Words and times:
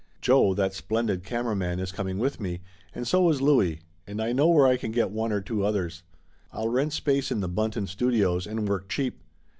Joe, 0.19 0.55
that 0.55 0.73
splendid 0.73 1.23
camera 1.23 1.55
man, 1.55 1.77
is 1.79 1.91
coming 1.91 2.17
with 2.17 2.39
me, 2.39 2.61
and 2.95 3.07
so 3.07 3.29
is 3.29 3.39
Louie, 3.39 3.81
and 4.07 4.19
I 4.19 4.31
know 4.33 4.47
where 4.47 4.65
I 4.65 4.75
can 4.75 4.91
get 4.91 5.11
one 5.11 5.31
or 5.31 5.41
two 5.41 5.63
others. 5.63 6.01
I'll 6.51 6.69
rent 6.69 6.93
space 6.93 7.29
in 7.31 7.39
the 7.39 7.47
Bunton 7.47 7.85
Studios 7.85 8.47
and 8.47 8.67
work 8.67 8.89
cheap. 8.89 9.21